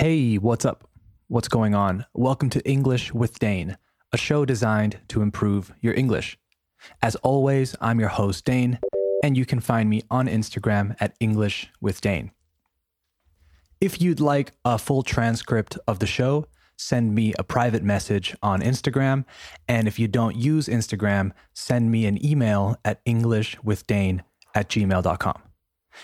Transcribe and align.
Hey, 0.00 0.36
what's 0.36 0.64
up? 0.64 0.88
What's 1.28 1.48
going 1.48 1.74
on? 1.74 2.06
Welcome 2.14 2.48
to 2.56 2.66
English 2.66 3.12
with 3.12 3.38
Dane, 3.38 3.76
a 4.14 4.16
show 4.16 4.46
designed 4.46 4.98
to 5.08 5.20
improve 5.20 5.74
your 5.82 5.92
English. 5.92 6.38
As 7.02 7.16
always, 7.16 7.76
I'm 7.82 8.00
your 8.00 8.08
host, 8.08 8.46
Dane, 8.46 8.78
and 9.22 9.36
you 9.36 9.44
can 9.44 9.60
find 9.60 9.90
me 9.90 10.02
on 10.10 10.26
Instagram 10.26 10.96
at 11.00 11.14
English 11.20 11.68
with 11.82 12.00
Dane. 12.00 12.30
If 13.78 14.00
you'd 14.00 14.20
like 14.20 14.52
a 14.64 14.78
full 14.78 15.02
transcript 15.02 15.76
of 15.86 15.98
the 15.98 16.06
show, 16.06 16.46
send 16.78 17.14
me 17.14 17.34
a 17.38 17.44
private 17.44 17.82
message 17.82 18.34
on 18.42 18.62
Instagram. 18.62 19.26
And 19.68 19.86
if 19.86 19.98
you 19.98 20.08
don't 20.08 20.34
use 20.34 20.66
Instagram, 20.66 21.32
send 21.52 21.90
me 21.90 22.06
an 22.06 22.24
email 22.24 22.78
at 22.86 23.04
englishwithdane 23.04 24.22
at 24.54 24.70
gmail.com. 24.70 25.49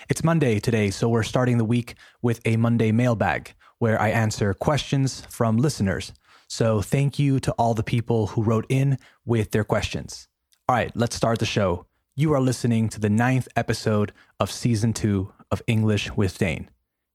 It's 0.09 0.23
Monday 0.23 0.59
today, 0.59 0.89
so 0.89 1.09
we're 1.09 1.23
starting 1.23 1.57
the 1.57 1.65
week 1.65 1.95
with 2.21 2.41
a 2.45 2.57
Monday 2.57 2.91
mailbag 2.91 3.53
where 3.79 4.01
I 4.01 4.09
answer 4.09 4.53
questions 4.53 5.21
from 5.29 5.57
listeners. 5.57 6.13
So 6.47 6.81
thank 6.81 7.19
you 7.19 7.39
to 7.41 7.51
all 7.53 7.73
the 7.73 7.83
people 7.83 8.27
who 8.27 8.43
wrote 8.43 8.65
in 8.69 8.97
with 9.25 9.51
their 9.51 9.63
questions. 9.63 10.27
All 10.67 10.75
right, 10.75 10.91
let's 10.95 11.15
start 11.15 11.39
the 11.39 11.45
show. 11.45 11.85
You 12.15 12.33
are 12.33 12.41
listening 12.41 12.89
to 12.89 12.99
the 12.99 13.09
ninth 13.09 13.47
episode 13.55 14.11
of 14.39 14.51
season 14.51 14.93
two 14.93 15.31
of 15.51 15.61
English 15.67 16.11
with 16.13 16.37
Dane. 16.37 16.69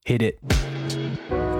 Hit 0.05 0.21
it. 0.21 1.52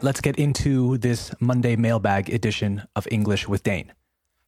Right, 0.00 0.04
let's 0.04 0.20
get 0.20 0.36
into 0.36 0.98
this 0.98 1.30
Monday 1.40 1.76
mailbag 1.76 2.30
edition 2.30 2.82
of 2.96 3.06
English 3.10 3.48
with 3.48 3.62
Dane. 3.62 3.92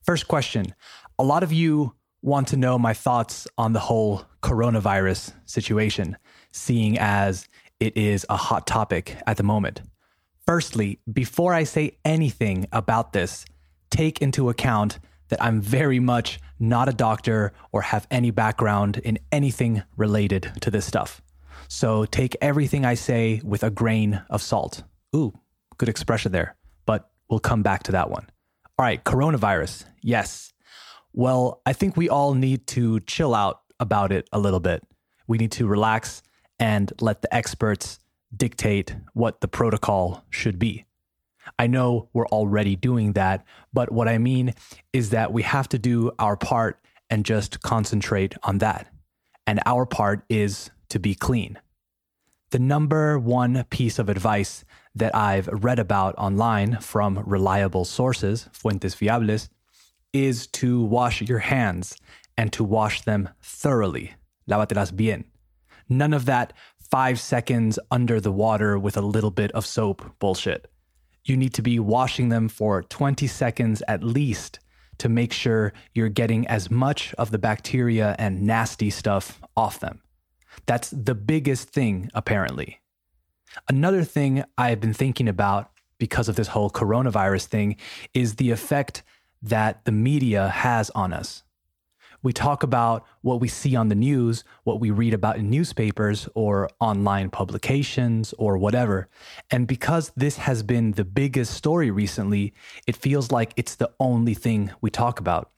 First 0.03 0.27
question 0.28 0.75
A 1.19 1.25
lot 1.25 1.42
of 1.42 1.53
you 1.53 1.95
want 2.22 2.48
to 2.48 2.56
know 2.56 2.78
my 2.78 2.95
thoughts 2.95 3.47
on 3.58 3.73
the 3.73 3.80
whole 3.80 4.25
coronavirus 4.42 5.33
situation, 5.45 6.17
seeing 6.53 6.98
as 6.98 7.48
it 7.80 7.97
is 7.97 8.25
a 8.28 8.36
hot 8.36 8.67
topic 8.67 9.17
at 9.27 9.36
the 9.36 9.42
moment. 9.42 9.83
Firstly, 10.47 10.98
before 11.12 11.53
I 11.53 11.64
say 11.64 11.98
anything 12.05 12.67
about 12.73 13.12
this, 13.12 13.45
take 13.91 14.23
into 14.23 14.48
account 14.48 15.00
that 15.28 15.42
I'm 15.42 15.61
very 15.61 16.00
much 16.00 16.41
not 16.58 16.89
a 16.89 16.92
doctor 16.92 17.53
or 17.73 17.83
have 17.83 18.06
any 18.11 18.30
background 18.30 18.98
in 19.05 19.19
anything 19.30 19.83
related 19.97 20.53
to 20.62 20.70
this 20.70 20.86
stuff. 20.86 21.20
So 21.69 22.05
take 22.05 22.36
everything 22.41 22.84
I 22.84 22.95
say 22.95 23.41
with 23.45 23.62
a 23.62 23.70
grain 23.70 24.23
of 24.30 24.42
salt. 24.42 24.83
Ooh, 25.14 25.33
good 25.83 25.89
expression 25.89 26.31
there, 26.31 26.55
but 26.87 27.11
we'll 27.29 27.41
come 27.41 27.65
back 27.65 27.83
to 27.83 27.91
that 27.91 28.09
one. 28.09 28.25
All 28.79 28.87
right, 28.87 29.03
coronavirus. 29.03 29.85
Yes. 30.01 30.53
Well, 31.13 31.61
I 31.67 31.73
think 31.73 31.97
we 31.97 32.09
all 32.09 32.35
need 32.35 32.69
to 32.69 33.01
chill 33.01 33.35
out 33.35 33.63
about 33.81 34.13
it 34.13 34.29
a 34.31 34.39
little 34.39 34.61
bit. 34.61 34.87
We 35.27 35.39
need 35.39 35.51
to 35.53 35.67
relax 35.67 36.23
and 36.61 36.93
let 37.01 37.23
the 37.23 37.35
experts 37.35 37.99
dictate 38.37 38.95
what 39.15 39.41
the 39.41 39.49
protocol 39.49 40.25
should 40.31 40.61
be. 40.61 40.85
I 41.59 41.67
know 41.67 42.09
we're 42.13 42.29
already 42.29 42.77
doing 42.77 43.15
that, 43.15 43.45
but 43.73 43.91
what 43.91 44.07
I 44.07 44.19
mean 44.19 44.55
is 44.93 45.11
that 45.11 45.33
we 45.33 45.43
have 45.43 45.69
to 45.71 45.81
do 45.81 46.13
our 46.21 46.37
part 46.37 46.79
and 47.11 47.25
just 47.25 47.61
concentrate 47.63 48.37
on 48.45 48.59
that. 48.59 48.87
And 49.49 49.59
our 49.67 49.85
part 49.85 50.25
is 50.29 50.71
to 50.91 51.01
be 51.01 51.17
clean. 51.17 51.59
The 52.53 52.61
number 52.61 53.19
one 53.19 53.65
piece 53.71 53.98
of 53.98 54.09
advice 54.09 54.65
that 54.95 55.14
I've 55.14 55.48
read 55.48 55.79
about 55.79 56.14
online 56.19 56.79
from 56.80 57.23
reliable 57.27 57.85
sources, 57.85 58.48
fuentes 58.53 58.95
fiables, 58.95 59.48
is 60.13 60.47
to 60.48 60.83
wash 60.83 61.23
your 61.23 61.39
hands 61.39 61.97
and 62.36 62.53
to 62.53 62.64
wash 62.64 63.03
them 63.03 63.29
thoroughly. 63.42 64.14
Lávatelas 64.48 64.95
bien. 64.95 65.25
None 65.89 66.13
of 66.13 66.27
that 66.27 66.53
five 66.91 67.19
seconds 67.19 67.79
under 67.91 68.20
the 68.20 68.33
water 68.33 68.79
with 68.79 68.97
a 68.97 69.01
little 69.01 69.30
bit 69.30 69.51
of 69.53 69.64
soap 69.64 70.19
bullshit. 70.19 70.70
You 71.24 71.36
need 71.36 71.55
to 71.55 71.63
be 71.63 71.79
washing 71.79 72.29
them 72.29 72.48
for 72.48 72.83
20 72.83 73.27
seconds 73.27 73.83
at 73.89 74.03
least 74.03 74.59
to 74.98 75.09
make 75.09 75.33
sure 75.33 75.73
you're 75.95 76.09
getting 76.09 76.47
as 76.48 76.70
much 76.70 77.14
of 77.14 77.30
the 77.30 77.39
bacteria 77.39 78.14
and 78.19 78.42
nasty 78.42 78.91
stuff 78.91 79.41
off 79.57 79.80
them. 79.80 80.03
That's 80.67 80.91
the 80.91 81.14
biggest 81.14 81.70
thing, 81.70 82.11
apparently. 82.14 82.82
Another 83.68 84.05
thing 84.05 84.45
I've 84.57 84.80
been 84.80 84.95
thinking 84.95 85.29
about 85.29 85.70
because 85.98 86.29
of 86.29 86.36
this 86.36 86.48
whole 86.48 86.70
coronavirus 86.70 87.46
thing 87.46 87.77
is 88.13 88.36
the 88.36 88.51
effect 88.51 89.02
that 89.40 89.85
the 89.85 89.92
media 89.92 90.48
has 90.48 90.90
on 90.90 91.13
us. 91.13 91.42
We 92.23 92.33
talk 92.33 92.62
about 92.62 93.05
what 93.23 93.41
we 93.41 93.48
see 93.48 93.74
on 93.74 93.89
the 93.89 93.96
news, 93.96 94.45
what 94.62 94.79
we 94.79 94.91
read 94.91 95.12
about 95.12 95.39
in 95.39 95.51
newspapers 95.51 96.29
or 96.35 96.70
online 96.79 97.30
publications 97.30 98.33
or 98.39 98.57
whatever. 98.58 99.08
And 99.51 99.67
because 99.67 100.12
this 100.17 100.36
has 100.36 100.62
been 100.62 100.92
the 100.92 101.05
biggest 101.05 101.55
story 101.55 101.91
recently, 101.91 102.55
it 102.86 102.95
feels 102.95 103.33
like 103.33 103.52
it's 103.57 103.74
the 103.74 103.91
only 103.98 104.35
thing 104.35 104.70
we 104.80 104.89
talk 104.89 105.18
about. 105.18 105.51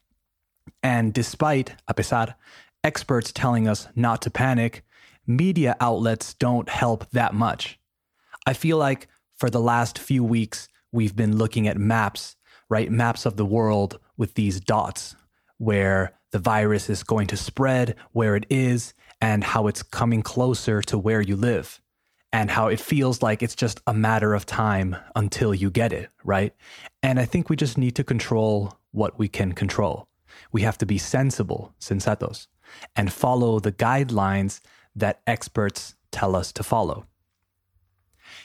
And 0.83 1.12
despite, 1.12 1.75
a 1.87 1.93
pesar, 1.93 2.34
experts 2.83 3.31
telling 3.31 3.69
us 3.69 3.88
not 3.94 4.22
to 4.22 4.31
panic, 4.31 4.84
media 5.27 5.77
outlets 5.81 6.33
don't 6.33 6.71
help 6.71 7.10
that 7.10 7.34
much. 7.34 7.78
I 8.47 8.53
feel 8.53 8.77
like 8.77 9.09
for 9.37 9.49
the 9.50 9.60
last 9.60 9.99
few 9.99 10.22
weeks, 10.22 10.69
we've 10.93 11.16
been 11.16 11.37
looking 11.37 11.66
at 11.66 11.78
maps, 11.78 12.37
right? 12.69 12.91
Maps 12.91 13.27
of 13.27 13.37
the 13.37 13.47
world 13.47 13.99
with 14.16 14.34
these 14.34 14.60
dots 14.60 15.16
where 15.59 16.12
the 16.31 16.38
virus 16.38 16.91
is 16.91 17.03
going 17.03 17.27
to 17.28 17.37
spread, 17.37 17.97
where 18.12 18.37
it 18.37 18.44
is, 18.50 18.93
and 19.21 19.43
how 19.44 19.66
it's 19.66 19.83
coming 19.83 20.22
closer 20.22 20.83
to 20.83 20.99
where 20.99 21.21
you 21.21 21.37
live, 21.37 21.81
and 22.33 22.50
how 22.50 22.69
it 22.69 22.81
feels 22.81 23.22
like 23.22 23.43
it's 23.43 23.54
just 23.54 23.81
a 23.87 23.94
matter 23.94 24.34
of 24.34 24.44
time 24.44 24.97
until 25.16 25.54
you 25.54 25.71
get 25.71 25.93
it, 25.93 26.10
right? 26.25 26.53
And 27.03 27.19
I 27.19 27.25
think 27.25 27.49
we 27.49 27.56
just 27.56 27.78
need 27.78 27.94
to 27.97 28.04
control 28.04 28.77
what 28.91 29.19
we 29.19 29.28
can 29.28 29.53
control. 29.53 30.09
We 30.53 30.62
have 30.62 30.77
to 30.78 30.87
be 30.87 30.99
sensible, 30.99 31.75
sensatos, 31.81 32.49
and 32.94 33.12
follow 33.12 33.60
the 33.60 33.72
guidelines 33.72 34.60
that 34.97 35.21
experts 35.27 35.94
tell 36.10 36.37
us 36.37 36.53
to 36.53 36.62
follow. 36.62 37.06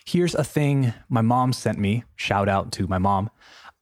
Here's 0.05 0.35
a 0.35 0.43
thing 0.43 0.93
my 1.09 1.21
mom 1.21 1.53
sent 1.53 1.79
me, 1.79 2.03
shout 2.15 2.49
out 2.49 2.71
to 2.73 2.87
my 2.87 2.97
mom, 2.97 3.29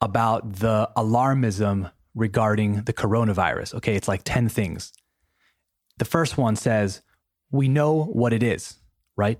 about 0.01 0.53
the 0.53 0.89
alarmism 0.95 1.91
regarding 2.15 2.81
the 2.83 2.93
coronavirus. 2.93 3.75
Okay, 3.75 3.95
it's 3.95 4.07
like 4.07 4.21
10 4.23 4.49
things. 4.49 4.93
The 5.97 6.05
first 6.05 6.37
one 6.37 6.55
says, 6.55 7.01
We 7.51 7.67
know 7.67 8.03
what 8.05 8.33
it 8.33 8.43
is, 8.43 8.79
right? 9.15 9.39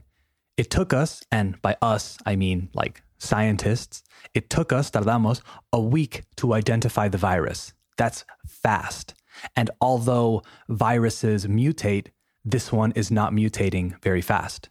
It 0.58 0.70
took 0.72 0.94
us, 0.94 1.24
and 1.32 1.62
by 1.62 1.78
us, 1.82 2.18
I 2.26 2.36
mean 2.36 2.70
like 2.74 3.04
scientists, 3.20 4.04
it 4.34 4.50
took 4.50 4.72
us, 4.72 4.90
tardamos, 4.90 5.42
a 5.72 5.80
week 5.80 6.24
to 6.38 6.54
identify 6.54 7.08
the 7.08 7.18
virus. 7.18 7.74
That's 7.98 8.26
fast. 8.48 9.14
And 9.56 9.70
although 9.82 10.44
viruses 10.70 11.46
mutate, 11.46 12.08
this 12.44 12.72
one 12.72 12.92
is 12.94 13.12
not 13.12 13.34
mutating 13.34 14.02
very 14.02 14.22
fast. 14.22 14.70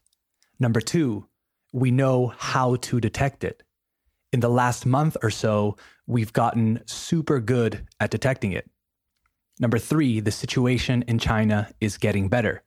Number 0.58 0.80
two, 0.80 1.26
we 1.76 1.90
know 1.90 2.32
how 2.38 2.76
to 2.76 2.98
detect 2.98 3.44
it. 3.44 3.62
In 4.32 4.40
the 4.40 4.48
last 4.48 4.86
month 4.86 5.14
or 5.22 5.28
so, 5.28 5.76
we've 6.06 6.32
gotten 6.32 6.80
super 6.86 7.38
good 7.38 7.86
at 8.00 8.10
detecting 8.10 8.52
it. 8.52 8.70
Number 9.60 9.78
three, 9.78 10.20
the 10.20 10.30
situation 10.30 11.04
in 11.06 11.18
China 11.18 11.68
is 11.78 11.98
getting 11.98 12.30
better. 12.30 12.62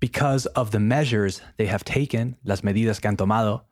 Because 0.00 0.44
of 0.44 0.70
the 0.70 0.80
measures 0.80 1.40
they 1.56 1.64
have 1.64 1.82
taken, 1.82 2.36
las 2.44 2.60
medidas 2.60 3.00
que 3.00 3.08
han 3.08 3.16
tomado, 3.16 3.62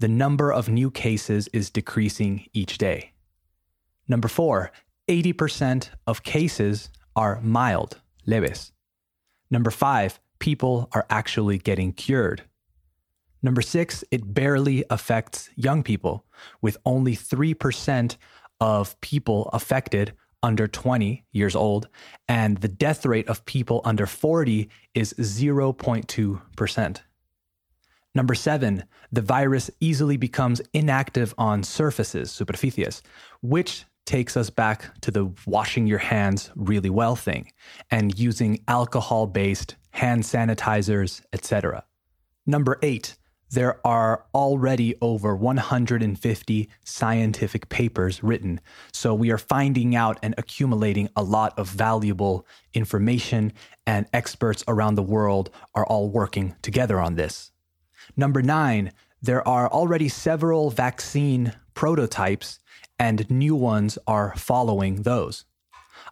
the 0.00 0.08
number 0.08 0.50
of 0.50 0.66
new 0.66 0.90
cases 0.90 1.46
is 1.52 1.68
decreasing 1.68 2.46
each 2.54 2.78
day. 2.78 3.12
Number 4.08 4.28
four, 4.28 4.72
80% 5.08 5.90
of 6.06 6.22
cases 6.22 6.88
are 7.14 7.38
mild, 7.42 8.00
leves. 8.24 8.72
Number 9.50 9.70
five, 9.70 10.18
people 10.38 10.88
are 10.92 11.04
actually 11.10 11.58
getting 11.58 11.92
cured. 11.92 12.44
Number 13.42 13.62
six, 13.62 14.04
it 14.10 14.34
barely 14.34 14.84
affects 14.88 15.50
young 15.56 15.82
people, 15.82 16.24
with 16.60 16.76
only 16.84 17.16
3% 17.16 18.16
of 18.60 19.00
people 19.00 19.50
affected 19.52 20.12
under 20.42 20.66
20 20.66 21.24
years 21.32 21.54
old, 21.54 21.88
and 22.28 22.58
the 22.58 22.68
death 22.68 23.06
rate 23.06 23.28
of 23.28 23.44
people 23.44 23.80
under 23.84 24.06
40 24.06 24.68
is 24.94 25.12
0.2%. 25.14 27.00
Number 28.14 28.34
seven, 28.34 28.84
the 29.10 29.22
virus 29.22 29.70
easily 29.80 30.16
becomes 30.16 30.60
inactive 30.74 31.34
on 31.38 31.62
surfaces, 31.62 32.30
superficies, 32.30 33.02
which 33.40 33.84
takes 34.04 34.36
us 34.36 34.50
back 34.50 35.00
to 35.00 35.10
the 35.10 35.32
washing 35.46 35.86
your 35.86 35.98
hands 35.98 36.50
really 36.56 36.90
well 36.90 37.16
thing 37.16 37.50
and 37.90 38.18
using 38.18 38.62
alcohol 38.68 39.26
based 39.26 39.76
hand 39.90 40.24
sanitizers, 40.24 41.22
etc. 41.32 41.84
Number 42.46 42.78
eight, 42.82 43.16
there 43.52 43.86
are 43.86 44.24
already 44.34 44.94
over 45.02 45.36
150 45.36 46.68
scientific 46.84 47.68
papers 47.68 48.22
written. 48.22 48.60
So 48.92 49.14
we 49.14 49.30
are 49.30 49.38
finding 49.38 49.94
out 49.94 50.18
and 50.22 50.34
accumulating 50.38 51.10
a 51.14 51.22
lot 51.22 51.58
of 51.58 51.68
valuable 51.68 52.46
information, 52.72 53.52
and 53.86 54.06
experts 54.12 54.64
around 54.66 54.94
the 54.94 55.02
world 55.02 55.50
are 55.74 55.86
all 55.86 56.08
working 56.08 56.56
together 56.62 56.98
on 56.98 57.16
this. 57.16 57.52
Number 58.16 58.42
nine, 58.42 58.92
there 59.20 59.46
are 59.46 59.68
already 59.68 60.08
several 60.08 60.70
vaccine 60.70 61.52
prototypes, 61.74 62.58
and 62.98 63.30
new 63.30 63.54
ones 63.54 63.98
are 64.06 64.34
following 64.36 65.02
those. 65.02 65.44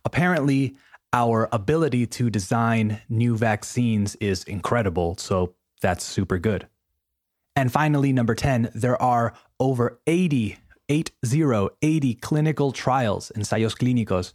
Apparently, 0.04 0.76
our 1.12 1.48
ability 1.52 2.06
to 2.06 2.31
design 2.31 3.00
new 3.08 3.37
vaccines 3.37 4.14
is 4.16 4.44
incredible, 4.44 5.16
so 5.16 5.54
that's 5.81 6.04
super 6.04 6.38
good. 6.38 6.69
And 7.56 7.73
finally, 7.73 8.12
number 8.12 8.35
10, 8.35 8.70
there 8.75 9.00
are 9.00 9.35
over 9.58 10.00
80, 10.06 10.56
80, 10.88 11.69
80 11.82 12.14
clinical 12.14 12.73
trials, 12.73 13.32
ensayos 13.37 13.76
clínicos, 13.76 14.32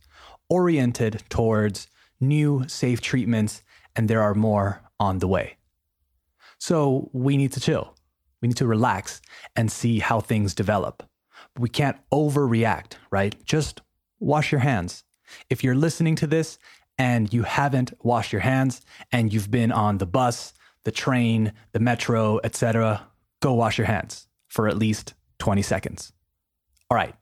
oriented 0.49 1.23
towards 1.29 1.87
new 2.19 2.65
safe 2.67 3.01
treatments, 3.01 3.63
and 3.95 4.09
there 4.09 4.21
are 4.21 4.33
more 4.33 4.81
on 4.99 5.19
the 5.19 5.27
way. 5.27 5.57
So 6.57 7.09
we 7.13 7.37
need 7.37 7.51
to 7.53 7.59
chill. 7.59 7.95
We 8.41 8.47
need 8.47 8.57
to 8.57 8.67
relax 8.67 9.21
and 9.55 9.71
see 9.71 9.99
how 9.99 10.19
things 10.19 10.53
develop. 10.53 11.03
We 11.57 11.69
can't 11.69 11.97
overreact, 12.11 12.93
right? 13.11 13.35
Just 13.45 13.81
wash 14.19 14.51
your 14.51 14.59
hands. 14.61 15.03
If 15.49 15.63
you're 15.63 15.75
listening 15.75 16.15
to 16.17 16.27
this 16.27 16.59
and 16.97 17.33
you 17.33 17.43
haven't 17.43 17.93
washed 18.03 18.31
your 18.31 18.41
hands 18.41 18.81
and 19.11 19.33
you've 19.33 19.51
been 19.51 19.71
on 19.71 19.97
the 19.97 20.05
bus, 20.05 20.53
the 20.85 20.91
train, 20.91 21.51
the 21.73 21.79
metro, 21.79 22.39
etc., 22.43 23.07
go 23.41 23.53
wash 23.53 23.77
your 23.77 23.87
hands 23.87 24.27
for 24.47 24.67
at 24.67 24.77
least 24.77 25.13
20 25.39 25.61
seconds. 25.61 26.13
All 26.89 26.95
right, 26.95 27.13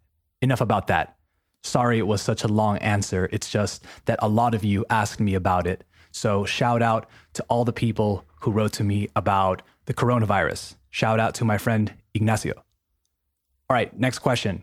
enough 0.41 0.61
about 0.61 0.87
that. 0.87 1.17
Sorry 1.63 1.97
it 1.97 2.05
was 2.05 2.21
such 2.21 2.43
a 2.43 2.47
long 2.47 2.77
answer. 2.79 3.29
It's 3.31 3.49
just 3.49 3.85
that 4.05 4.19
a 4.21 4.27
lot 4.27 4.53
of 4.53 4.63
you 4.63 4.85
asked 4.89 5.19
me 5.19 5.33
about 5.33 5.65
it. 5.65 5.83
So, 6.11 6.45
shout 6.45 6.83
out 6.83 7.09
to 7.33 7.43
all 7.49 7.65
the 7.65 7.73
people 7.73 8.25
who 8.41 8.51
wrote 8.51 8.73
to 8.73 8.83
me 8.83 9.07
about 9.15 9.63
the 9.85 9.93
coronavirus. 9.93 10.75
Shout 10.91 11.19
out 11.19 11.33
to 11.35 11.45
my 11.45 11.57
friend 11.57 11.91
Ignacio. 12.13 12.53
All 12.55 13.75
right, 13.75 13.97
next 13.97 14.19
question. 14.19 14.61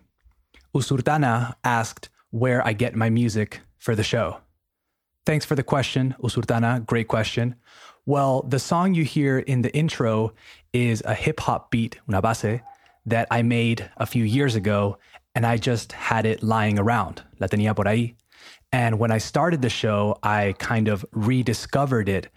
Usurtana 0.74 1.54
asked 1.64 2.10
where 2.30 2.64
I 2.64 2.72
get 2.74 2.94
my 2.94 3.10
music 3.10 3.60
for 3.78 3.96
the 3.96 4.04
show. 4.04 4.38
Thanks 5.26 5.44
for 5.44 5.54
the 5.54 5.62
question, 5.62 6.14
Usurtana. 6.22 6.84
Great 6.86 7.08
question. 7.08 7.56
Well, 8.06 8.42
the 8.42 8.58
song 8.58 8.94
you 8.94 9.04
hear 9.04 9.38
in 9.38 9.62
the 9.62 9.74
intro 9.74 10.32
is 10.72 11.02
a 11.04 11.14
hip 11.14 11.40
hop 11.40 11.70
beat, 11.70 11.98
una 12.08 12.22
base, 12.22 12.60
that 13.06 13.28
I 13.30 13.42
made 13.42 13.90
a 13.96 14.06
few 14.06 14.24
years 14.24 14.54
ago, 14.54 14.98
and 15.34 15.46
I 15.46 15.58
just 15.58 15.92
had 15.92 16.26
it 16.26 16.42
lying 16.42 16.78
around. 16.78 17.22
La 17.38 17.46
tenía 17.46 17.74
por 17.74 17.84
ahí. 17.84 18.14
And 18.72 18.98
when 18.98 19.10
I 19.10 19.18
started 19.18 19.62
the 19.62 19.68
show, 19.68 20.16
I 20.22 20.54
kind 20.58 20.88
of 20.88 21.04
rediscovered 21.12 22.08
it 22.08 22.28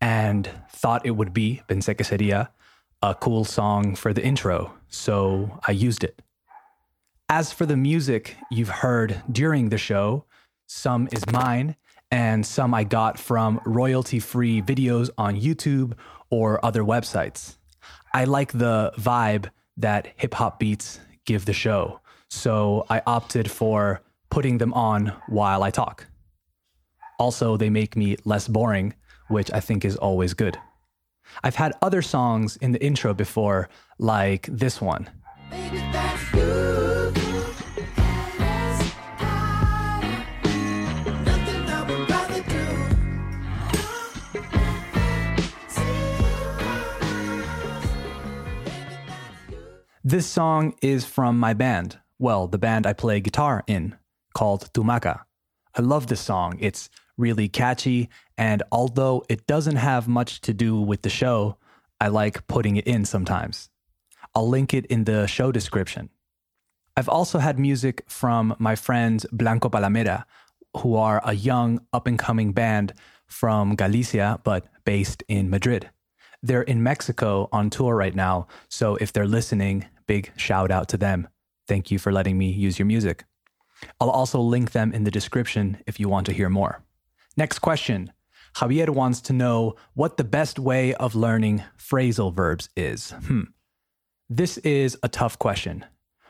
and 0.00 0.50
thought 0.70 1.06
it 1.06 1.12
would 1.12 1.32
be, 1.32 1.62
pensé 1.68 1.96
que 1.96 2.04
sería, 2.04 2.48
a 3.02 3.14
cool 3.14 3.44
song 3.44 3.94
for 3.94 4.12
the 4.12 4.24
intro. 4.24 4.74
So 4.88 5.60
I 5.66 5.72
used 5.72 6.02
it. 6.02 6.20
As 7.28 7.52
for 7.52 7.66
the 7.66 7.76
music 7.76 8.36
you've 8.50 8.68
heard 8.68 9.22
during 9.30 9.68
the 9.68 9.78
show, 9.78 10.24
some 10.66 11.08
is 11.12 11.24
mine 11.30 11.76
and 12.12 12.44
some 12.44 12.74
I 12.74 12.84
got 12.84 13.18
from 13.18 13.58
royalty 13.64 14.20
free 14.20 14.60
videos 14.60 15.08
on 15.16 15.40
YouTube 15.40 15.94
or 16.28 16.64
other 16.64 16.82
websites. 16.82 17.56
I 18.12 18.24
like 18.24 18.52
the 18.52 18.92
vibe 18.98 19.48
that 19.78 20.08
hip 20.16 20.34
hop 20.34 20.60
beats 20.60 21.00
give 21.24 21.46
the 21.46 21.54
show, 21.54 22.00
so 22.28 22.84
I 22.90 23.00
opted 23.06 23.50
for 23.50 24.02
putting 24.28 24.58
them 24.58 24.74
on 24.74 25.14
while 25.26 25.62
I 25.62 25.70
talk. 25.70 26.06
Also, 27.18 27.56
they 27.56 27.70
make 27.70 27.96
me 27.96 28.16
less 28.24 28.46
boring, 28.46 28.94
which 29.28 29.50
I 29.50 29.60
think 29.60 29.84
is 29.84 29.96
always 29.96 30.34
good. 30.34 30.58
I've 31.42 31.56
had 31.56 31.72
other 31.80 32.02
songs 32.02 32.56
in 32.56 32.72
the 32.72 32.84
intro 32.84 33.14
before, 33.14 33.70
like 33.98 34.48
this 34.50 34.82
one. 34.82 35.08
This 50.12 50.26
song 50.26 50.74
is 50.82 51.06
from 51.06 51.38
my 51.38 51.54
band, 51.54 51.98
well, 52.18 52.46
the 52.46 52.58
band 52.58 52.86
I 52.86 52.92
play 52.92 53.18
guitar 53.20 53.64
in, 53.66 53.96
called 54.34 54.70
Tumaca. 54.74 55.22
I 55.74 55.80
love 55.80 56.08
this 56.08 56.20
song. 56.20 56.58
It's 56.60 56.90
really 57.16 57.48
catchy, 57.48 58.10
and 58.36 58.62
although 58.70 59.24
it 59.30 59.46
doesn't 59.46 59.76
have 59.76 60.08
much 60.08 60.42
to 60.42 60.52
do 60.52 60.78
with 60.78 61.00
the 61.00 61.08
show, 61.08 61.56
I 61.98 62.08
like 62.08 62.46
putting 62.46 62.76
it 62.76 62.86
in 62.86 63.06
sometimes. 63.06 63.70
I'll 64.34 64.46
link 64.46 64.74
it 64.74 64.84
in 64.84 65.04
the 65.04 65.26
show 65.26 65.50
description. 65.50 66.10
I've 66.94 67.08
also 67.08 67.38
had 67.38 67.58
music 67.58 68.04
from 68.06 68.54
my 68.58 68.76
friends 68.76 69.24
Blanco 69.32 69.70
Palamera, 69.70 70.24
who 70.76 70.94
are 70.94 71.22
a 71.24 71.32
young 71.32 71.80
up 71.90 72.06
and 72.06 72.18
coming 72.18 72.52
band 72.52 72.92
from 73.26 73.76
Galicia, 73.76 74.40
but 74.44 74.66
based 74.84 75.22
in 75.26 75.48
Madrid. 75.48 75.88
They're 76.42 76.60
in 76.60 76.82
Mexico 76.82 77.48
on 77.50 77.70
tour 77.70 77.96
right 77.96 78.14
now, 78.14 78.46
so 78.68 78.96
if 78.96 79.10
they're 79.10 79.26
listening, 79.26 79.86
big 80.12 80.32
shout 80.36 80.70
out 80.70 80.88
to 80.88 80.98
them. 80.98 81.28
Thank 81.66 81.90
you 81.90 81.98
for 81.98 82.12
letting 82.12 82.36
me 82.36 82.48
use 82.66 82.78
your 82.78 82.86
music. 82.94 83.24
I'll 83.98 84.16
also 84.20 84.38
link 84.54 84.72
them 84.72 84.92
in 84.96 85.04
the 85.04 85.10
description 85.18 85.64
if 85.86 85.98
you 85.98 86.06
want 86.14 86.26
to 86.26 86.34
hear 86.38 86.50
more. 86.50 86.74
Next 87.36 87.58
question. 87.60 88.12
Javier 88.58 88.90
wants 88.90 89.20
to 89.28 89.32
know 89.32 89.56
what 89.94 90.16
the 90.16 90.30
best 90.38 90.58
way 90.58 90.84
of 91.04 91.14
learning 91.14 91.62
phrasal 91.78 92.30
verbs 92.42 92.68
is. 92.76 93.14
Hmm. 93.26 93.46
This 94.28 94.58
is 94.58 94.98
a 95.02 95.08
tough 95.08 95.38
question. 95.38 95.76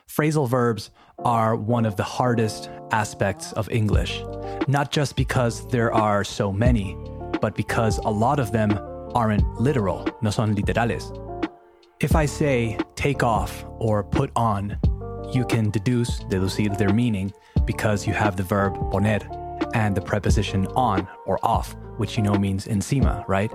Phrasal 0.08 0.48
verbs 0.48 0.90
are 1.18 1.56
one 1.56 1.86
of 1.86 1.96
the 1.96 2.08
hardest 2.18 2.70
aspects 2.92 3.52
of 3.60 3.68
English, 3.80 4.22
not 4.68 4.92
just 4.98 5.16
because 5.16 5.66
there 5.74 5.92
are 5.92 6.22
so 6.22 6.52
many, 6.52 6.96
but 7.40 7.56
because 7.56 7.98
a 7.98 8.14
lot 8.26 8.38
of 8.38 8.52
them 8.52 8.70
aren't 9.14 9.46
literal, 9.68 10.06
no 10.22 10.30
son 10.30 10.54
literales. 10.54 11.31
If 12.02 12.16
I 12.16 12.26
say 12.26 12.76
take 12.96 13.22
off 13.22 13.64
or 13.78 14.02
put 14.02 14.32
on, 14.34 14.76
you 15.32 15.44
can 15.44 15.70
deduce, 15.70 16.18
deducir 16.24 16.76
their 16.76 16.92
meaning 16.92 17.32
because 17.64 18.08
you 18.08 18.12
have 18.12 18.36
the 18.36 18.42
verb 18.42 18.74
poner 18.90 19.20
and 19.72 19.96
the 19.96 20.00
preposition 20.00 20.66
on 20.74 21.06
or 21.26 21.38
off, 21.44 21.76
which 21.98 22.16
you 22.16 22.24
know 22.24 22.34
means 22.34 22.66
encima, 22.66 23.24
right? 23.28 23.52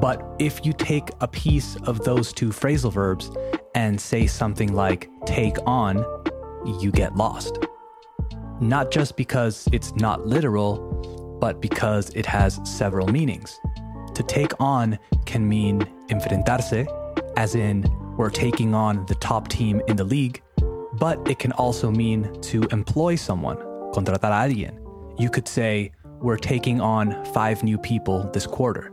But 0.00 0.24
if 0.38 0.64
you 0.64 0.72
take 0.72 1.10
a 1.20 1.28
piece 1.28 1.76
of 1.82 2.02
those 2.02 2.32
two 2.32 2.48
phrasal 2.48 2.90
verbs 2.90 3.30
and 3.74 4.00
say 4.00 4.26
something 4.26 4.72
like 4.72 5.10
take 5.26 5.58
on, 5.66 6.02
you 6.80 6.90
get 6.90 7.14
lost. 7.14 7.58
Not 8.58 8.90
just 8.90 9.18
because 9.18 9.68
it's 9.70 9.94
not 9.96 10.26
literal, 10.26 11.36
but 11.38 11.60
because 11.60 12.08
it 12.14 12.24
has 12.24 12.58
several 12.64 13.08
meanings. 13.08 13.60
To 14.14 14.22
take 14.22 14.52
on 14.58 14.98
can 15.26 15.46
mean 15.46 15.80
enfrentarse, 16.08 16.86
as 17.36 17.54
in 17.54 17.84
we're 18.16 18.30
taking 18.30 18.74
on 18.74 19.06
the 19.06 19.14
top 19.16 19.48
team 19.48 19.80
in 19.88 19.96
the 19.96 20.04
league, 20.04 20.42
but 20.94 21.18
it 21.28 21.38
can 21.38 21.52
also 21.52 21.90
mean 21.90 22.40
to 22.40 22.62
employ 22.72 23.14
someone, 23.14 23.58
contratar 23.92 24.14
a 24.14 24.48
alguien. 24.48 24.80
You 25.18 25.30
could 25.30 25.46
say, 25.46 25.92
we're 26.20 26.38
taking 26.38 26.80
on 26.80 27.24
five 27.26 27.62
new 27.62 27.76
people 27.76 28.30
this 28.32 28.46
quarter. 28.46 28.90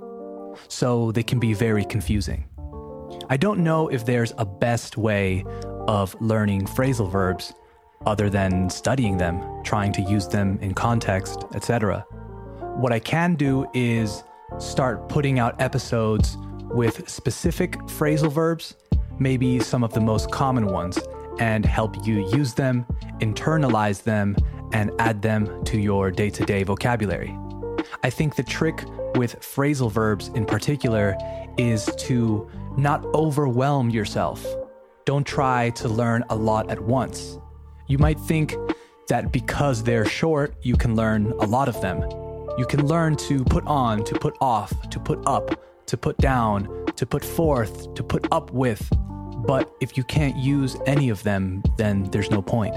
So 0.67 1.12
they 1.13 1.23
can 1.23 1.39
be 1.39 1.53
very 1.53 1.85
confusing. 1.85 2.45
I 3.29 3.38
don't 3.38 3.59
know 3.59 3.88
if 3.88 4.05
there's 4.05 4.33
a 4.38 4.45
best 4.45 4.97
way 4.97 5.45
of 5.88 6.19
learning 6.21 6.65
phrasal 6.65 7.09
verbs 7.09 7.53
other 8.05 8.29
than 8.29 8.69
studying 8.69 9.17
them, 9.17 9.41
trying 9.63 9.93
to 9.93 10.01
use 10.01 10.27
them 10.27 10.59
in 10.62 10.73
context, 10.73 11.45
etc. 11.55 12.05
What 12.75 12.91
I 12.91 13.00
can 13.00 13.35
do 13.35 13.65
is 13.73 14.23
start 14.59 15.07
putting 15.07 15.39
out 15.39 15.59
episodes 15.62 16.38
with 16.73 17.07
specific 17.09 17.77
phrasal 17.83 18.31
verbs, 18.31 18.75
maybe 19.19 19.59
some 19.59 19.83
of 19.83 19.93
the 19.93 20.01
most 20.01 20.31
common 20.31 20.67
ones, 20.67 20.99
and 21.39 21.65
help 21.65 22.05
you 22.05 22.27
use 22.29 22.53
them, 22.53 22.85
internalize 23.19 24.03
them, 24.03 24.35
and 24.73 24.91
add 24.99 25.21
them 25.21 25.63
to 25.65 25.79
your 25.79 26.11
day 26.11 26.29
to 26.29 26.45
day 26.45 26.63
vocabulary. 26.63 27.37
I 28.03 28.09
think 28.09 28.35
the 28.35 28.43
trick 28.43 28.83
with 29.15 29.39
phrasal 29.41 29.91
verbs 29.91 30.29
in 30.29 30.45
particular 30.45 31.15
is 31.57 31.85
to 31.99 32.49
not 32.75 33.05
overwhelm 33.13 33.89
yourself. 33.89 34.45
Don't 35.05 35.25
try 35.25 35.69
to 35.71 35.87
learn 35.87 36.23
a 36.29 36.35
lot 36.35 36.71
at 36.71 36.81
once. 36.81 37.37
You 37.87 37.97
might 37.97 38.19
think 38.19 38.55
that 39.09 39.31
because 39.31 39.83
they're 39.83 40.05
short, 40.05 40.55
you 40.61 40.75
can 40.75 40.95
learn 40.95 41.33
a 41.39 41.45
lot 41.45 41.67
of 41.67 41.79
them. 41.81 42.01
You 42.57 42.65
can 42.67 42.87
learn 42.87 43.15
to 43.17 43.43
put 43.43 43.65
on, 43.65 44.03
to 44.05 44.17
put 44.17 44.35
off, 44.41 44.89
to 44.89 44.99
put 44.99 45.19
up, 45.27 45.59
to 45.93 45.97
put 45.97 46.17
down, 46.17 46.67
to 46.95 47.05
put 47.05 47.23
forth, 47.23 47.93
to 47.93 48.01
put 48.01 48.25
up 48.31 48.51
with. 48.51 48.81
But 49.45 49.71
if 49.79 49.95
you 49.95 50.03
can't 50.03 50.35
use 50.35 50.75
any 50.88 51.09
of 51.09 51.21
them, 51.21 51.62
then 51.77 52.05
there's 52.05 52.31
no 52.31 52.41
point. 52.41 52.75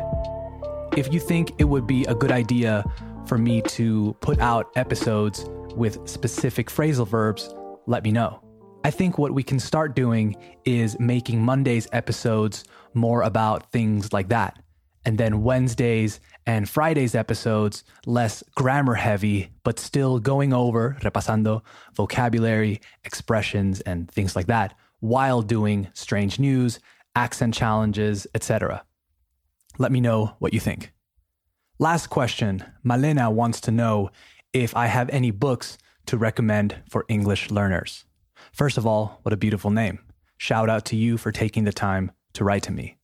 If 0.99 1.11
you 1.11 1.19
think 1.19 1.53
it 1.57 1.65
would 1.65 1.87
be 1.87 2.05
a 2.05 2.15
good 2.15 2.31
idea 2.31 2.85
for 3.25 3.39
me 3.39 3.63
to 3.63 4.15
put 4.21 4.39
out 4.39 4.71
episodes 4.77 5.47
with 5.75 6.07
specific 6.07 6.69
phrasal 6.69 7.09
verbs, 7.09 7.55
let 7.87 8.05
me 8.05 8.13
know. 8.13 8.43
I 8.85 8.91
think 8.91 9.17
what 9.17 9.33
we 9.33 9.43
can 9.43 9.59
start 9.59 9.97
doing 9.97 10.37
is 10.67 11.01
making 11.01 11.41
Monday's 11.41 11.89
episodes 11.93 12.65
more 12.93 13.23
about 13.23 13.73
things 13.73 14.13
like 14.13 14.29
that. 14.29 14.59
And 15.07 15.17
then 15.17 15.43
Wednesdays 15.43 16.21
and 16.47 16.69
Fridays 16.69 17.15
episodes 17.15 17.83
less 18.07 18.43
grammar 18.55 18.95
heavy, 18.95 19.51
but 19.65 19.81
still 19.81 20.19
going 20.19 20.53
over, 20.53 20.97
repasando, 21.03 21.63
vocabulary, 21.95 22.81
expressions, 23.05 23.81
and 23.81 24.11
things 24.11 24.37
like 24.37 24.47
that, 24.47 24.75
while 25.01 25.43
doing 25.43 25.89
strange 25.93 26.39
news, 26.39 26.79
accent 27.15 27.55
challenges, 27.55 28.27
etc. 28.35 28.85
Let 29.79 29.93
me 29.93 30.01
know 30.01 30.37
what 30.39 30.55
you 30.55 30.61
think. 30.61 30.93
Last 31.79 32.07
question 32.07 32.65
Malena 32.83 33.31
wants 33.31 33.61
to 33.63 33.71
know 33.71 34.11
if 34.53 34.75
I 34.77 34.87
have 34.87 35.11
any 35.11 35.31
books 35.31 35.77
to 36.07 36.17
recommend 36.17 36.77
for 36.89 37.05
English 37.09 37.51
learners. 37.51 38.05
First 38.53 38.79
of 38.79 38.87
all, 38.87 39.21
what 39.23 39.33
a 39.33 39.37
beautiful 39.37 39.71
name. 39.71 39.99
Shout 40.39 40.71
out 40.71 40.85
to 40.87 40.97
you 40.97 41.19
for 41.19 41.33
taking 41.33 41.65
the 41.65 41.73
time 41.73 42.13
to 42.35 42.45
write 42.45 42.63
to 42.65 42.73
me. 42.73 42.97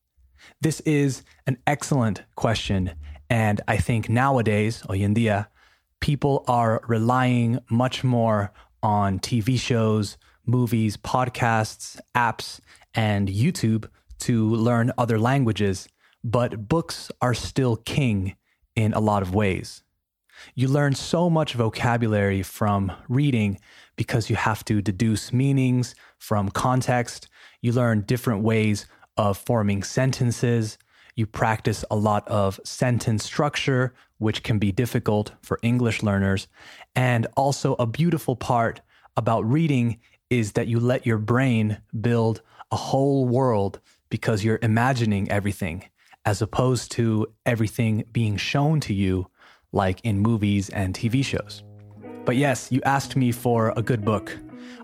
This 0.60 0.80
is 0.80 1.22
an 1.46 1.58
excellent 1.66 2.22
question. 2.36 2.92
And 3.32 3.62
I 3.66 3.78
think 3.78 4.10
nowadays, 4.10 4.82
hoy 4.82 5.02
en 5.02 5.14
día, 5.14 5.46
people 6.00 6.44
are 6.46 6.82
relying 6.86 7.60
much 7.70 8.04
more 8.04 8.52
on 8.82 9.20
TV 9.20 9.58
shows, 9.58 10.18
movies, 10.44 10.98
podcasts, 10.98 11.98
apps, 12.14 12.60
and 12.94 13.28
YouTube 13.28 13.88
to 14.18 14.54
learn 14.54 14.92
other 14.98 15.18
languages. 15.18 15.88
But 16.22 16.68
books 16.68 17.10
are 17.22 17.32
still 17.32 17.76
king 17.76 18.36
in 18.76 18.92
a 18.92 19.00
lot 19.00 19.22
of 19.22 19.34
ways. 19.34 19.82
You 20.54 20.68
learn 20.68 20.94
so 20.94 21.30
much 21.30 21.54
vocabulary 21.54 22.42
from 22.42 22.92
reading 23.08 23.58
because 23.96 24.28
you 24.28 24.36
have 24.36 24.62
to 24.66 24.82
deduce 24.82 25.32
meanings 25.32 25.94
from 26.18 26.50
context. 26.50 27.30
You 27.62 27.72
learn 27.72 28.02
different 28.02 28.42
ways 28.42 28.84
of 29.16 29.38
forming 29.38 29.84
sentences. 29.84 30.76
You 31.14 31.26
practice 31.26 31.84
a 31.90 31.96
lot 31.96 32.26
of 32.26 32.58
sentence 32.64 33.24
structure, 33.24 33.94
which 34.18 34.42
can 34.42 34.58
be 34.58 34.72
difficult 34.72 35.32
for 35.42 35.58
English 35.62 36.02
learners. 36.02 36.48
And 36.94 37.26
also, 37.36 37.74
a 37.74 37.86
beautiful 37.86 38.36
part 38.36 38.80
about 39.16 39.44
reading 39.44 39.98
is 40.30 40.52
that 40.52 40.68
you 40.68 40.80
let 40.80 41.04
your 41.06 41.18
brain 41.18 41.78
build 42.00 42.40
a 42.70 42.76
whole 42.76 43.26
world 43.26 43.80
because 44.08 44.42
you're 44.42 44.58
imagining 44.62 45.30
everything 45.30 45.84
as 46.24 46.40
opposed 46.40 46.90
to 46.92 47.26
everything 47.44 48.04
being 48.12 48.36
shown 48.36 48.80
to 48.80 48.94
you 48.94 49.26
like 49.72 50.00
in 50.04 50.18
movies 50.18 50.70
and 50.70 50.94
TV 50.94 51.24
shows. 51.24 51.62
But 52.24 52.36
yes, 52.36 52.70
you 52.70 52.80
asked 52.84 53.16
me 53.16 53.32
for 53.32 53.72
a 53.76 53.82
good 53.82 54.04
book. 54.04 54.36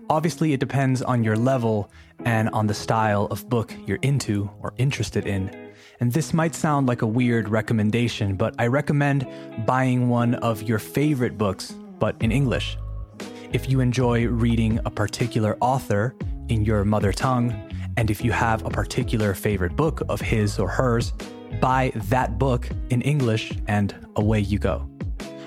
Obviously, 0.09 0.53
it 0.53 0.59
depends 0.59 1.01
on 1.01 1.23
your 1.23 1.37
level 1.37 1.91
and 2.25 2.49
on 2.49 2.67
the 2.67 2.73
style 2.73 3.25
of 3.31 3.47
book 3.49 3.73
you're 3.85 3.99
into 4.01 4.49
or 4.61 4.73
interested 4.77 5.25
in. 5.25 5.71
And 5.99 6.11
this 6.13 6.33
might 6.33 6.55
sound 6.55 6.87
like 6.87 7.01
a 7.01 7.07
weird 7.07 7.49
recommendation, 7.49 8.35
but 8.35 8.55
I 8.57 8.67
recommend 8.67 9.27
buying 9.65 10.09
one 10.09 10.35
of 10.35 10.63
your 10.63 10.79
favorite 10.79 11.37
books, 11.37 11.73
but 11.99 12.15
in 12.21 12.31
English. 12.31 12.77
If 13.51 13.69
you 13.69 13.79
enjoy 13.79 14.27
reading 14.27 14.79
a 14.85 14.91
particular 14.91 15.57
author 15.59 16.15
in 16.49 16.63
your 16.63 16.85
mother 16.85 17.11
tongue, 17.11 17.51
and 17.97 18.09
if 18.09 18.23
you 18.23 18.31
have 18.31 18.65
a 18.65 18.69
particular 18.69 19.33
favorite 19.33 19.75
book 19.75 20.01
of 20.07 20.21
his 20.21 20.57
or 20.57 20.69
hers, 20.69 21.11
buy 21.59 21.91
that 21.95 22.37
book 22.37 22.69
in 22.91 23.01
English 23.01 23.51
and 23.67 23.93
away 24.15 24.39
you 24.39 24.59
go. 24.59 24.89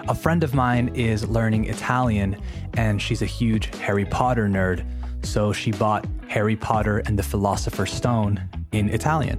A 0.08 0.14
friend 0.14 0.42
of 0.42 0.52
mine 0.52 0.88
is 0.94 1.26
learning 1.28 1.66
Italian 1.66 2.36
and 2.74 3.00
she's 3.00 3.22
a 3.22 3.26
huge 3.26 3.74
Harry 3.76 4.04
Potter 4.04 4.48
nerd, 4.48 4.84
so 5.24 5.52
she 5.52 5.70
bought 5.70 6.06
Harry 6.32 6.56
Potter 6.56 7.02
and 7.04 7.18
the 7.18 7.22
Philosopher's 7.22 7.92
Stone 7.92 8.40
in 8.72 8.88
Italian. 8.88 9.38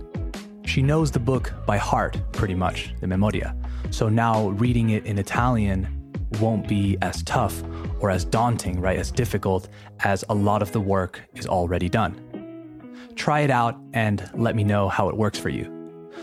She 0.64 0.84
knows 0.84 1.10
the 1.10 1.20
book 1.20 1.52
by 1.66 1.76
heart, 1.76 2.22
pretty 2.34 2.54
much, 2.54 2.94
the 3.02 3.08
memoria. 3.08 3.56
So 3.90 4.10
now 4.10 4.50
reading 4.50 4.92
it 4.92 5.04
in 5.08 5.18
Italian 5.18 5.88
won't 6.40 6.68
be 6.68 6.96
as 7.02 7.24
tough 7.24 7.64
or 8.00 8.12
as 8.12 8.24
daunting, 8.24 8.80
right, 8.80 9.00
as 9.00 9.10
difficult 9.10 9.70
as 10.02 10.24
a 10.30 10.36
lot 10.36 10.62
of 10.62 10.72
the 10.72 10.80
work 10.80 11.20
is 11.34 11.48
already 11.48 11.90
done. 11.90 12.14
Try 13.16 13.40
it 13.40 13.50
out 13.50 13.76
and 13.94 14.30
let 14.36 14.56
me 14.56 14.64
know 14.64 14.88
how 14.88 15.10
it 15.10 15.18
works 15.18 15.40
for 15.40 15.50
you. 15.50 15.66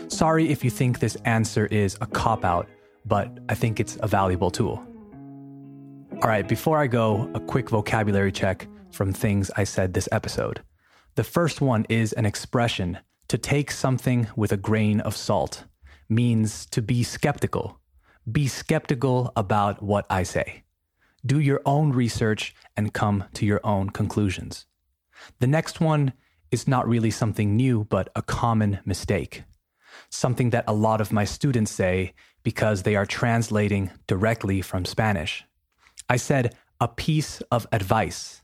Sorry 0.07 0.47
if 0.47 0.63
you 0.63 0.69
think 0.69 0.99
this 0.99 1.17
answer 1.25 1.65
is 1.65 1.97
a 1.99 2.05
cop 2.05 2.45
out, 2.45 2.69
but 3.05 3.39
I 3.49 3.55
think 3.55 3.81
it's 3.81 3.97
a 4.01 4.07
valuable 4.07 4.49
tool. 4.49 4.81
All 6.21 6.29
right, 6.29 6.47
before 6.47 6.77
I 6.77 6.87
go, 6.87 7.29
a 7.33 7.41
quick 7.41 7.69
vocabulary 7.69 8.31
check 8.31 8.69
from 8.91 9.13
things 9.13 9.51
I 9.55 9.63
said 9.63 9.93
this 9.93 10.09
episode. 10.11 10.61
The 11.15 11.23
first 11.23 11.61
one 11.61 11.85
is 11.89 12.13
an 12.13 12.25
expression 12.25 12.99
to 13.27 13.37
take 13.37 13.71
something 13.71 14.27
with 14.35 14.51
a 14.51 14.57
grain 14.57 14.99
of 15.01 15.15
salt, 15.15 15.65
means 16.09 16.65
to 16.67 16.81
be 16.81 17.03
skeptical. 17.03 17.79
Be 18.31 18.47
skeptical 18.47 19.31
about 19.35 19.81
what 19.81 20.05
I 20.09 20.23
say. 20.23 20.63
Do 21.25 21.39
your 21.39 21.61
own 21.65 21.91
research 21.91 22.55
and 22.75 22.93
come 22.93 23.25
to 23.33 23.45
your 23.45 23.61
own 23.63 23.89
conclusions. 23.89 24.65
The 25.39 25.47
next 25.47 25.79
one 25.79 26.13
is 26.51 26.67
not 26.67 26.87
really 26.87 27.11
something 27.11 27.55
new, 27.55 27.85
but 27.85 28.09
a 28.15 28.21
common 28.21 28.79
mistake 28.85 29.43
something 30.09 30.49
that 30.51 30.65
a 30.67 30.73
lot 30.73 31.01
of 31.01 31.11
my 31.11 31.25
students 31.25 31.71
say 31.71 32.13
because 32.43 32.83
they 32.83 32.95
are 32.95 33.05
translating 33.05 33.91
directly 34.07 34.61
from 34.61 34.85
Spanish. 34.85 35.45
I 36.09 36.17
said 36.17 36.55
a 36.79 36.87
piece 36.87 37.41
of 37.51 37.67
advice. 37.71 38.40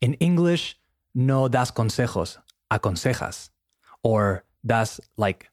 In 0.00 0.14
English, 0.14 0.78
no 1.14 1.48
das 1.48 1.70
consejos, 1.70 2.38
aconsejas, 2.70 3.50
or 4.02 4.44
das 4.64 5.00
like 5.16 5.48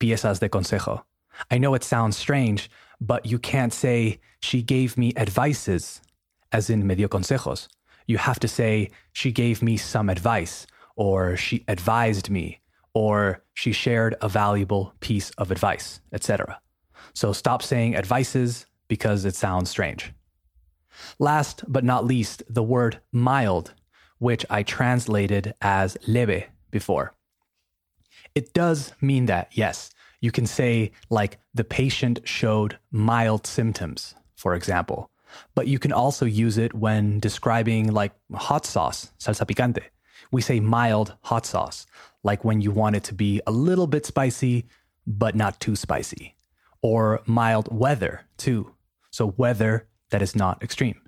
piezas 0.00 0.40
de 0.40 0.48
consejo. 0.48 1.02
I 1.50 1.58
know 1.58 1.74
it 1.74 1.84
sounds 1.84 2.16
strange, 2.16 2.70
but 3.00 3.26
you 3.26 3.38
can't 3.38 3.72
say 3.72 4.20
she 4.40 4.62
gave 4.62 4.96
me 4.98 5.12
advices, 5.16 6.00
as 6.52 6.70
in 6.70 6.86
me 6.86 6.94
dio 6.94 7.08
consejos. 7.08 7.68
You 8.06 8.18
have 8.18 8.40
to 8.40 8.48
say 8.48 8.90
she 9.12 9.32
gave 9.32 9.62
me 9.62 9.76
some 9.76 10.08
advice, 10.08 10.66
or 10.96 11.36
she 11.36 11.64
advised 11.68 12.30
me, 12.30 12.60
or 12.94 13.44
she 13.54 13.72
shared 13.72 14.16
a 14.20 14.28
valuable 14.28 14.94
piece 15.00 15.30
of 15.38 15.50
advice, 15.50 16.00
etc. 16.12 16.60
So 17.14 17.32
stop 17.32 17.62
saying 17.62 17.96
advices 17.96 18.66
because 18.88 19.24
it 19.24 19.34
sounds 19.34 19.70
strange. 19.70 20.12
Last 21.18 21.64
but 21.68 21.84
not 21.84 22.04
least, 22.04 22.42
the 22.48 22.62
word 22.62 23.00
mild, 23.12 23.74
which 24.18 24.44
I 24.50 24.62
translated 24.62 25.54
as 25.60 25.96
leve 26.06 26.44
before. 26.70 27.14
It 28.34 28.52
does 28.52 28.92
mean 29.00 29.26
that, 29.26 29.48
yes. 29.52 29.90
You 30.20 30.30
can 30.30 30.46
say, 30.46 30.92
like, 31.08 31.38
the 31.54 31.64
patient 31.64 32.20
showed 32.24 32.78
mild 32.90 33.46
symptoms, 33.46 34.14
for 34.36 34.54
example. 34.54 35.10
But 35.54 35.66
you 35.68 35.78
can 35.78 35.92
also 35.92 36.26
use 36.26 36.58
it 36.58 36.74
when 36.74 37.20
describing, 37.20 37.92
like, 37.92 38.12
hot 38.34 38.66
sauce, 38.66 39.12
salsa 39.18 39.46
picante. 39.46 39.82
We 40.30 40.42
say 40.42 40.60
mild 40.60 41.16
hot 41.22 41.46
sauce, 41.46 41.86
like 42.22 42.44
when 42.44 42.60
you 42.60 42.70
want 42.70 42.96
it 42.96 43.04
to 43.04 43.14
be 43.14 43.40
a 43.46 43.50
little 43.50 43.86
bit 43.86 44.06
spicy, 44.06 44.66
but 45.06 45.34
not 45.34 45.58
too 45.60 45.74
spicy, 45.74 46.36
or 46.82 47.22
mild 47.26 47.68
weather 47.76 48.26
too. 48.36 48.74
So 49.10 49.34
weather 49.36 49.88
that 50.10 50.22
is 50.22 50.36
not 50.36 50.62
extreme. 50.62 51.00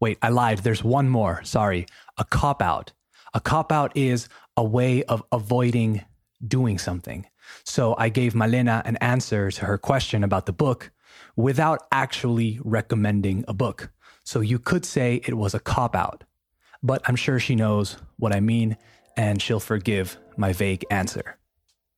Wait, 0.00 0.18
I 0.22 0.30
lied. 0.30 0.58
There's 0.58 0.82
one 0.82 1.08
more. 1.08 1.42
Sorry. 1.44 1.86
A 2.16 2.24
cop 2.24 2.62
out. 2.62 2.92
A 3.34 3.40
cop 3.40 3.70
out 3.70 3.96
is 3.96 4.28
a 4.56 4.64
way 4.64 5.02
of 5.04 5.22
avoiding 5.30 6.04
doing 6.46 6.78
something. 6.78 7.26
So 7.64 7.94
I 7.98 8.08
gave 8.08 8.34
Malena 8.34 8.82
an 8.84 8.96
answer 8.96 9.50
to 9.50 9.64
her 9.66 9.78
question 9.78 10.24
about 10.24 10.46
the 10.46 10.52
book 10.52 10.90
without 11.36 11.86
actually 11.92 12.60
recommending 12.64 13.44
a 13.46 13.54
book. 13.54 13.90
So 14.24 14.40
you 14.40 14.58
could 14.58 14.84
say 14.84 15.20
it 15.26 15.34
was 15.34 15.54
a 15.54 15.60
cop 15.60 15.94
out, 15.94 16.24
but 16.82 17.02
I'm 17.06 17.16
sure 17.16 17.38
she 17.38 17.54
knows 17.54 17.96
what 18.16 18.34
I 18.34 18.40
mean 18.40 18.76
and 19.16 19.42
she'll 19.42 19.60
forgive 19.60 20.16
my 20.36 20.52
vague 20.52 20.84
answer. 20.90 21.36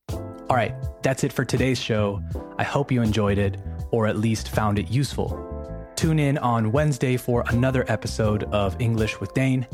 All 0.09 0.57
right, 0.57 0.75
that's 1.01 1.23
it 1.23 1.31
for 1.31 1.45
today's 1.45 1.81
show. 1.81 2.21
I 2.57 2.63
hope 2.63 2.91
you 2.91 3.01
enjoyed 3.01 3.37
it, 3.37 3.57
or 3.91 4.07
at 4.07 4.17
least 4.17 4.49
found 4.49 4.77
it 4.77 4.91
useful. 4.91 5.52
Tune 6.03 6.19
in 6.19 6.37
on 6.39 6.73
Wednesday 6.73 7.15
for 7.15 7.45
another 7.47 7.85
episode 7.87 8.43
of 8.51 8.75
English 8.81 9.21
with 9.21 9.33
Dane. 9.33 9.65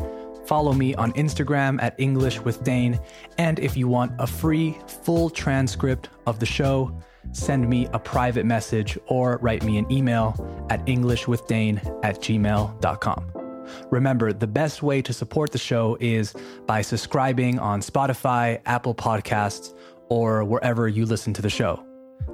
Follow 0.45 0.74
me 0.74 0.93
on 0.93 1.12
Instagram 1.13 1.81
at 1.81 1.95
English 1.98 2.39
with 2.39 2.63
Dane. 2.63 3.00
And 3.39 3.57
if 3.57 3.75
you 3.75 3.88
want 3.88 4.12
a 4.19 4.27
free, 4.27 4.77
full 4.86 5.31
transcript 5.31 6.09
of 6.27 6.39
the 6.39 6.45
show, 6.45 6.95
send 7.31 7.67
me 7.67 7.88
a 7.93 8.00
private 8.00 8.45
message 8.45 8.95
or 9.07 9.39
write 9.41 9.63
me 9.63 9.79
an 9.79 9.91
email 9.91 10.36
at 10.69 10.86
englishwithdane 10.86 12.05
at 12.05 12.21
gmail.com. 12.21 13.31
Remember, 13.89 14.31
the 14.31 14.45
best 14.45 14.83
way 14.83 15.01
to 15.01 15.12
support 15.12 15.51
the 15.51 15.57
show 15.57 15.98
is 16.00 16.36
by 16.67 16.83
subscribing 16.83 17.57
on 17.57 17.81
Spotify, 17.81 18.62
Apple 18.67 18.93
Podcasts, 18.93 19.74
or 20.09 20.43
wherever 20.43 20.88
you 20.88 21.07
listen 21.07 21.33
to 21.33 21.41
the 21.41 21.50
show, 21.50 21.83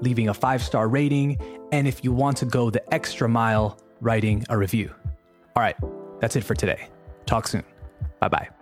leaving 0.01 0.27
a 0.27 0.33
five 0.33 0.61
star 0.61 0.89
rating, 0.89 1.39
and 1.71 1.87
if 1.87 2.03
you 2.03 2.11
want 2.11 2.35
to 2.35 2.45
go 2.45 2.69
the 2.69 2.93
extra 2.93 3.29
mile, 3.29 3.79
writing 4.01 4.45
a 4.49 4.57
review. 4.57 4.93
All 5.55 5.63
right, 5.63 5.75
that's 6.19 6.35
it 6.35 6.43
for 6.43 6.55
today. 6.55 6.87
Talk 7.25 7.47
soon. 7.47 7.63
Bye 8.19 8.29
bye. 8.29 8.54